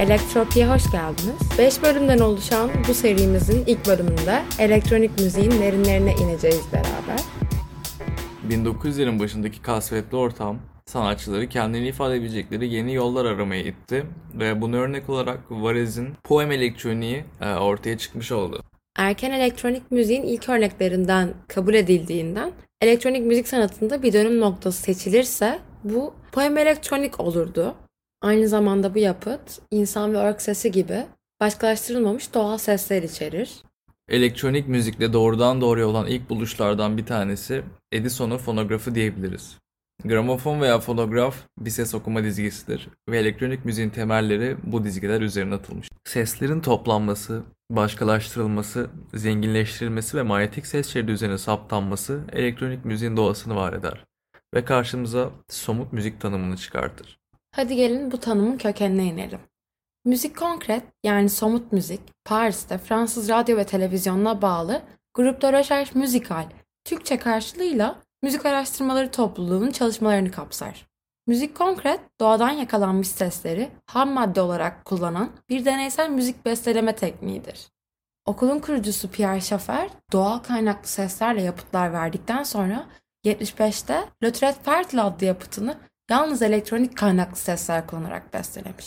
[0.00, 1.58] Elektropi'ye hoş geldiniz.
[1.58, 7.20] 5 bölümden oluşan bu serimizin ilk bölümünde elektronik müziğin derinlerine ineceğiz beraber.
[8.48, 15.08] 1900'lerin başındaki kasvetli ortam sanatçıları kendini ifade edebilecekleri yeni yollar aramaya itti ve bunu örnek
[15.08, 18.62] olarak Varez'in poem elektroniği e, ortaya çıkmış oldu.
[18.96, 26.14] Erken elektronik müziğin ilk örneklerinden kabul edildiğinden elektronik müzik sanatında bir dönüm noktası seçilirse bu
[26.32, 27.74] poem elektronik olurdu.
[28.22, 31.06] Aynı zamanda bu yapıt insan ve ork sesi gibi
[31.40, 33.62] başkalaştırılmamış doğal sesler içerir.
[34.08, 37.62] Elektronik müzikle doğrudan doğruya olan ilk buluşlardan bir tanesi
[37.92, 39.58] Edison'un fonografı diyebiliriz.
[40.04, 45.88] Gramofon veya fonograf bir ses okuma dizgisidir ve elektronik müziğin temelleri bu dizgiler üzerine atılmış.
[46.04, 54.04] Seslerin toplanması, başkalaştırılması, zenginleştirilmesi ve manyetik ses şeridi üzerine saptanması elektronik müziğin doğasını var eder
[54.54, 57.19] ve karşımıza somut müzik tanımını çıkartır.
[57.52, 59.40] Hadi gelin bu tanımın kökenine inelim.
[60.04, 64.82] Müzik konkret yani somut müzik Paris'te Fransız radyo ve televizyonuna bağlı
[65.14, 66.46] Groupe de Recherche Musical
[66.84, 70.86] Türkçe karşılığıyla müzik araştırmaları topluluğunun çalışmalarını kapsar.
[71.26, 77.68] Müzik konkret, doğadan yakalanmış sesleri ham madde olarak kullanan bir deneysel müzik besteleme tekniğidir.
[78.26, 82.86] Okulun kurucusu Pierre Schaeffer, doğal kaynaklı seslerle yapıtlar verdikten sonra
[83.24, 85.76] 75'te Le Trait Fertile adlı yapıtını
[86.10, 88.86] yalnız elektronik kaynaklı sesler kullanarak bestelemiş.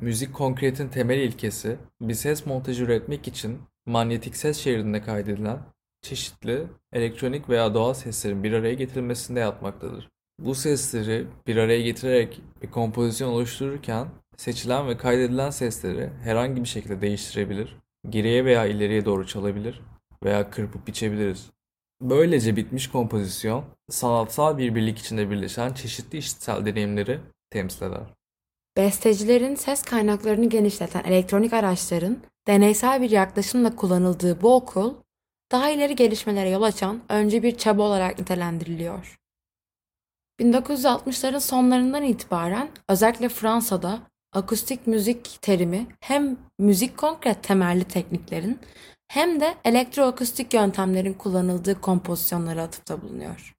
[0.00, 5.58] Müzik konkretin temel ilkesi bir ses montajı üretmek için manyetik ses şeridinde kaydedilen
[6.02, 10.08] çeşitli elektronik veya doğal seslerin bir araya getirilmesinde yatmaktadır.
[10.38, 17.00] Bu sesleri bir araya getirerek bir kompozisyon oluştururken seçilen ve kaydedilen sesleri herhangi bir şekilde
[17.00, 17.76] değiştirebilir,
[18.08, 19.80] geriye veya ileriye doğru çalabilir
[20.24, 21.50] veya kırpıp biçebiliriz.
[22.02, 28.06] Böylece bitmiş kompozisyon sanatsal bir birlik içinde birleşen çeşitli işitsel deneyimleri temsil eder.
[28.76, 34.94] Bestecilerin ses kaynaklarını genişleten elektronik araçların deneysel bir yaklaşımla kullanıldığı bu okul,
[35.52, 39.18] daha ileri gelişmelere yol açan önce bir çaba olarak nitelendiriliyor.
[40.40, 44.00] 1960'ların sonlarından itibaren özellikle Fransa'da
[44.32, 48.58] akustik müzik terimi hem müzik konkret temelli tekniklerin
[49.08, 53.54] hem de elektroakustik yöntemlerin kullanıldığı kompozisyonlara atıfta bulunuyor.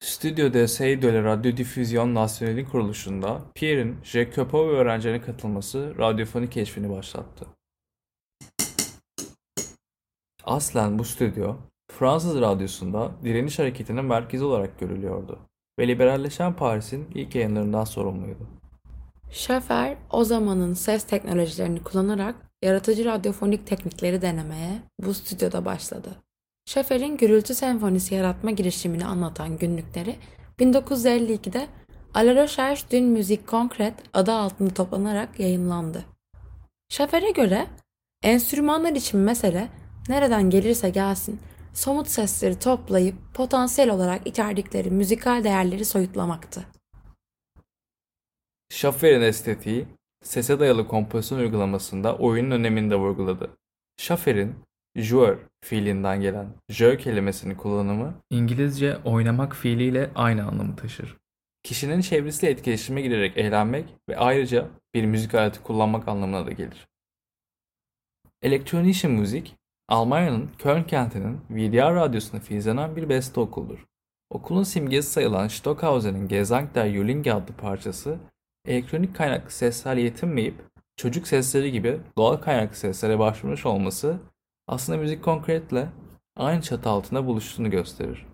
[0.00, 3.96] Studio d'Essai de la Radiodiffusion Nationale'in kuruluşunda Pierre'in
[4.34, 7.46] Copeau ve öğrencilerine katılması radyofoni keşfini başlattı.
[10.44, 11.56] Aslen bu stüdyo
[11.90, 15.38] Fransız radyosunda direniş hareketinin merkezi olarak görülüyordu
[15.78, 18.61] ve liberalleşen Paris'in ilk yayınlarından sorumluydu.
[19.32, 26.08] Schaffer o zamanın ses teknolojilerini kullanarak yaratıcı radyofonik teknikleri denemeye bu stüdyoda başladı.
[26.66, 30.16] Schaffer'in gürültü senfonisi yaratma girişimini anlatan günlükleri
[30.58, 31.66] 1952'de
[32.14, 36.04] A la Recherche d'une musique concrète adı altında toplanarak yayınlandı.
[36.88, 37.66] Schaffer'e göre
[38.22, 39.68] enstrümanlar için mesele
[40.08, 41.40] nereden gelirse gelsin
[41.74, 46.64] somut sesleri toplayıp potansiyel olarak içerdikleri müzikal değerleri soyutlamaktı.
[48.72, 49.86] Schaffer'in estetiği,
[50.22, 53.50] sese dayalı kompozisyon uygulamasında oyunun önemini de vurguladı.
[53.96, 54.54] Schaffer'in
[54.96, 61.16] joueur fiilinden gelen jeu kelimesinin kullanımı İngilizce oynamak fiiliyle aynı anlamı taşır.
[61.62, 66.88] Kişinin çevresiyle etkileşime girerek eğlenmek ve ayrıca bir müzik aleti kullanmak anlamına da gelir.
[68.42, 69.56] Elektronische müzik,
[69.88, 73.86] Almanya'nın Köln kentinin VDR radyosunda filizlenen bir beste okuldur.
[74.30, 78.18] Okulun simgesi sayılan Stockhausen'in Gesang der Jülinge adlı parçası,
[78.66, 80.54] elektronik kaynaklı seslerle yetinmeyip
[80.96, 84.18] çocuk sesleri gibi doğal kaynaklı seslere başvurmuş olması
[84.66, 85.88] aslında müzik konkretle
[86.36, 88.26] aynı çatı altında buluştuğunu gösterir.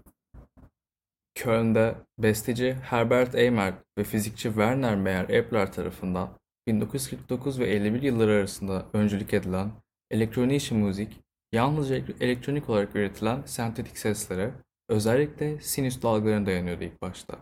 [1.35, 6.31] Köln'de besteci Herbert Eymert ve fizikçi Werner Meyer Epler tarafından
[6.67, 9.71] 1949 ve 51 yılları arasında öncülük edilen
[10.11, 11.21] elektronische müzik
[11.53, 14.51] yalnızca elektronik olarak üretilen sentetik seslere,
[14.89, 17.37] özellikle sinüs dalgalarına dayanıyordu ilk başta.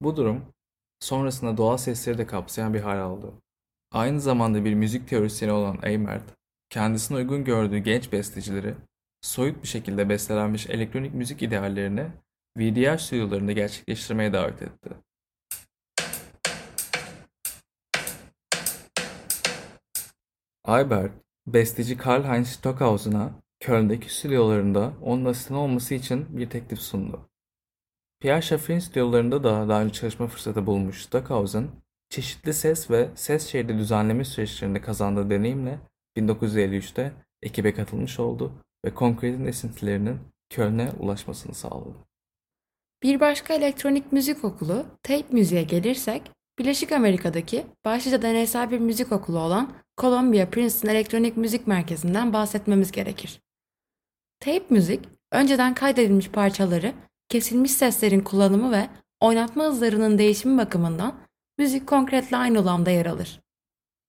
[0.00, 0.44] Bu durum
[1.02, 3.32] sonrasında doğal sesleri de kapsayan bir hal aldı.
[3.92, 6.22] Aynı zamanda bir müzik teorisyeni olan Eymert,
[6.70, 8.74] kendisine uygun gördüğü genç bestecileri
[9.20, 12.06] soyut bir şekilde bestelenmiş elektronik müzik ideallerini
[12.58, 14.90] VDR stüdyolarında gerçekleştirmeye davet etti.
[20.64, 21.12] Albert,
[21.46, 27.31] besteci Karl-Heinz Stockhausen'a Köln'deki stüdyolarında onun asistan olması için bir teklif sundu.
[28.22, 31.68] Pierre Schaeffer'in stüdyolarında da daha önce çalışma fırsatı bulmuş Stockhausen,
[32.10, 35.78] çeşitli ses ve ses şeridi düzenleme süreçlerinde kazandığı deneyimle
[36.16, 38.52] 1953'te ekibe katılmış oldu
[38.84, 40.18] ve konkretin esintilerinin
[40.50, 41.94] Köln'e ulaşmasını sağladı.
[43.02, 49.38] Bir başka elektronik müzik okulu tape müziğe gelirsek Birleşik Amerika'daki başlıca deneysel bir müzik okulu
[49.38, 53.40] olan Columbia Princeton Elektronik Müzik Merkezi'nden bahsetmemiz gerekir.
[54.40, 56.94] Tape müzik, önceden kaydedilmiş parçaları,
[57.32, 58.88] kesilmiş seslerin kullanımı ve
[59.20, 61.14] oynatma hızlarının değişimi bakımından
[61.58, 63.40] müzik konkretle aynı olanda yer alır.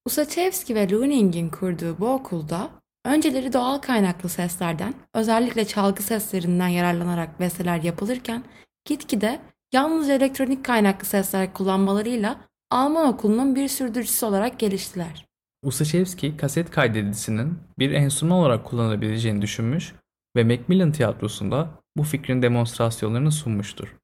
[0.06, 2.70] Usachevski ve Luning'in kurduğu bu okulda
[3.06, 8.44] önceleri doğal kaynaklı seslerden, özellikle çalgı seslerinden yararlanarak besteler yapılırken
[8.86, 9.40] gitgide
[9.74, 12.42] yalnız elektronik kaynaklı sesler kullanmalarıyla
[12.72, 15.26] Alman okulunun bir sürdürücüsü olarak geliştiler.
[15.64, 19.94] Usachevski kaset kaydedicisinin bir enstrüman olarak kullanılabileceğini düşünmüş
[20.36, 23.96] ve Macmillan Tiyatrosu'nda bu fikrin demonstrasyonlarını sunmuştur.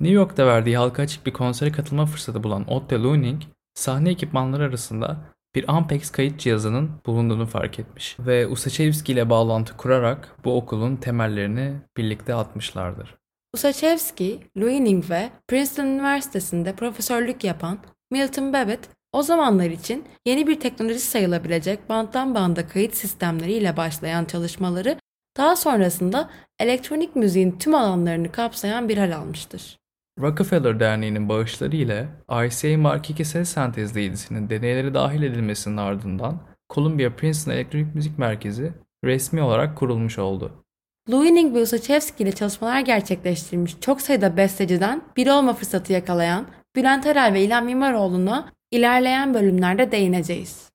[0.00, 3.42] New York'ta verdiği halka açık bir konsere katılma fırsatı bulan Otto Luning,
[3.74, 5.16] sahne ekipmanları arasında
[5.54, 11.74] bir Ampex kayıt cihazının bulunduğunu fark etmiş ve Usachevski ile bağlantı kurarak bu okulun temellerini
[11.96, 13.14] birlikte atmışlardır.
[13.54, 17.78] Usachevski, Luning ve Princeton Üniversitesi'nde profesörlük yapan
[18.10, 24.24] Milton Babbitt, o zamanlar için yeni bir teknoloji sayılabilecek banttan banda kayıt sistemleri ile başlayan
[24.24, 24.96] çalışmaları
[25.36, 26.30] daha sonrasında
[26.60, 29.78] elektronik müziğin tüm alanlarını kapsayan bir hal almıştır.
[30.20, 36.42] Rockefeller Derneği'nin bağışları ile RCA Mark II ses sentezleyicisinin deneyleri dahil edilmesinin ardından
[36.74, 38.72] Columbia Princeton Elektronik Müzik Merkezi
[39.04, 40.64] resmi olarak kurulmuş oldu.
[41.08, 46.46] Ve Usachevski ile çalışmalar gerçekleştirmiş çok sayıda besteciden biri olma fırsatı yakalayan
[46.76, 50.70] Bülent Erel ve İlhan Mimaroğlu'na ilerleyen bölümlerde değineceğiz.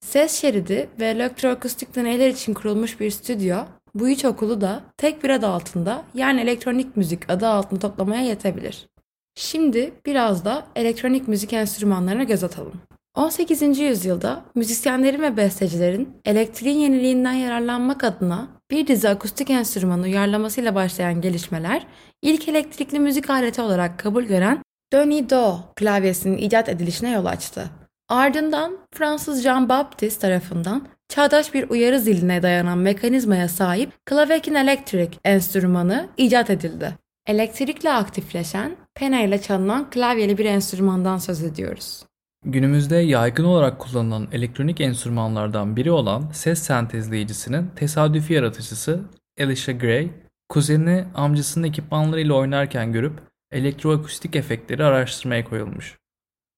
[0.00, 3.58] Ses şeridi ve elektroakustik deneyler için kurulmuş bir stüdyo,
[4.00, 8.86] bu üç okulu da tek bir adı altında yani elektronik müzik adı altında toplamaya yetebilir.
[9.34, 12.72] Şimdi biraz da elektronik müzik enstrümanlarına göz atalım.
[13.14, 13.78] 18.
[13.78, 21.86] yüzyılda müzisyenlerin ve bestecilerin elektriğin yeniliğinden yararlanmak adına bir dizi akustik enstrümanı uyarlamasıyla başlayan gelişmeler
[22.22, 24.62] ilk elektrikli müzik aleti olarak kabul gören
[24.92, 27.70] Doni Do klavyesinin icat edilişine yol açtı.
[28.08, 36.08] Ardından Fransız Jean Baptiste tarafından çağdaş bir uyarı ziline dayanan mekanizmaya sahip Klavekin elektrik enstrümanı
[36.16, 36.92] icat edildi.
[37.26, 42.04] Elektrikle aktifleşen, pena çalınan klavyeli bir enstrümandan söz ediyoruz.
[42.44, 49.00] Günümüzde yaygın olarak kullanılan elektronik enstrümanlardan biri olan ses sentezleyicisinin tesadüfi yaratıcısı
[49.40, 50.10] Alicia Gray,
[50.48, 53.20] kuzenini amcasının ekipmanlarıyla oynarken görüp
[53.52, 55.98] elektroakustik efektleri araştırmaya koyulmuş.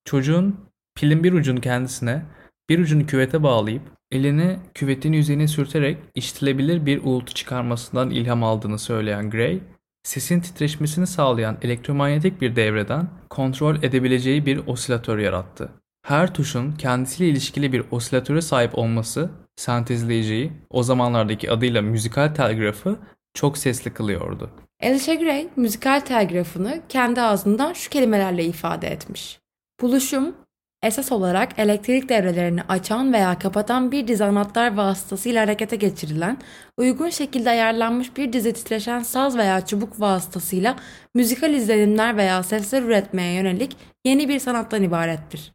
[0.05, 0.61] Çocuğun
[0.95, 2.23] pilin bir ucunu kendisine,
[2.69, 3.83] bir ucunu küvete bağlayıp
[4.13, 9.61] elini küvetin yüzeyine sürterek işitilebilir bir uğultu çıkarmasından ilham aldığını söyleyen Gray,
[10.03, 15.73] sesin titreşmesini sağlayan elektromanyetik bir devreden kontrol edebileceği bir osilatör yarattı.
[16.07, 22.99] Her tuşun kendisiyle ilişkili bir osilatöre sahip olması sentezleyiciyi o zamanlardaki adıyla müzikal telgrafı
[23.35, 24.51] çok sesli kılıyordu.
[24.83, 29.41] Alicia Gray müzikal telgrafını kendi ağzından şu kelimelerle ifade etmiş.
[29.81, 30.35] Buluşum,
[30.83, 36.39] esas olarak elektrik devrelerini açan veya kapatan bir dizi anahtar vasıtasıyla harekete geçirilen,
[36.77, 40.77] uygun şekilde ayarlanmış bir dizi titreşen saz veya çubuk vasıtasıyla
[41.15, 45.53] müzikal izlenimler veya sesler üretmeye yönelik yeni bir sanattan ibarettir.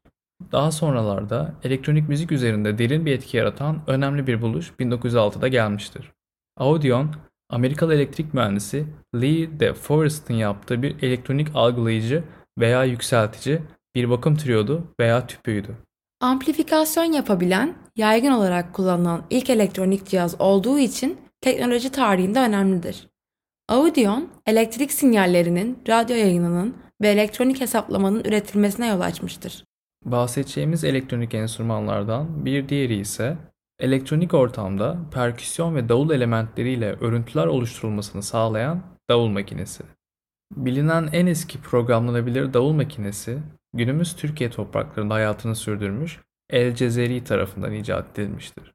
[0.52, 6.12] Daha sonralarda elektronik müzik üzerinde derin bir etki yaratan önemli bir buluş 1906'da gelmiştir.
[6.58, 7.16] Audion,
[7.50, 8.86] Amerikalı elektrik mühendisi
[9.16, 12.24] Lee de Forest'ın yaptığı bir elektronik algılayıcı
[12.60, 13.62] veya yükseltici
[13.96, 15.78] bir bakım triodu veya tüpüydü.
[16.22, 23.08] Amplifikasyon yapabilen, yaygın olarak kullanılan ilk elektronik cihaz olduğu için teknoloji tarihinde önemlidir.
[23.70, 29.64] Audion, elektrik sinyallerinin, radyo yayınının ve elektronik hesaplamanın üretilmesine yol açmıştır.
[30.06, 33.38] Bahsedeceğimiz elektronik enstrümanlardan bir diğeri ise
[33.80, 39.84] elektronik ortamda perküsyon ve davul elementleriyle örüntüler oluşturulmasını sağlayan davul makinesi.
[40.56, 43.40] Bilinen en eski programlanabilir davul makinesi
[43.74, 48.74] günümüz Türkiye topraklarında hayatını sürdürmüş El Cezeri tarafından icat edilmiştir.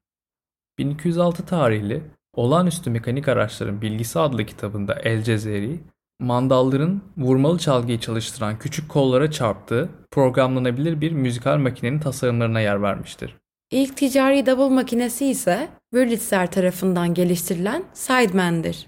[0.77, 2.03] 1206 tarihli
[2.33, 5.79] Olağanüstü Mekanik Araçların Bilgisi adlı kitabında El Cezeri,
[6.19, 13.35] mandalların vurmalı çalgıyı çalıştıran küçük kollara çarptığı programlanabilir bir müzikal makinenin tasarımlarına yer vermiştir.
[13.71, 18.87] İlk ticari davul makinesi ise Wurlitzer tarafından geliştirilen Sideman'dir.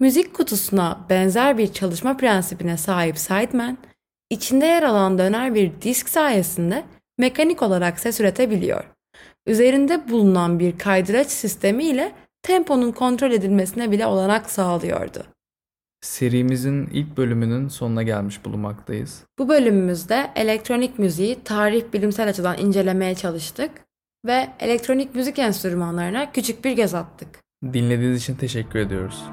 [0.00, 3.78] Müzik kutusuna benzer bir çalışma prensibine sahip Sideman,
[4.30, 6.84] içinde yer alan döner bir disk sayesinde
[7.18, 8.84] mekanik olarak ses üretebiliyor.
[9.46, 15.26] Üzerinde bulunan bir kaydıraç sistemi ile temponun kontrol edilmesine bile olanak sağlıyordu.
[16.00, 19.24] Serimizin ilk bölümünün sonuna gelmiş bulunmaktayız.
[19.38, 23.70] Bu bölümümüzde elektronik müziği tarih bilimsel açıdan incelemeye çalıştık
[24.26, 27.28] ve elektronik müzik enstrümanlarına küçük bir göz attık.
[27.72, 29.24] Dinlediğiniz için teşekkür ediyoruz.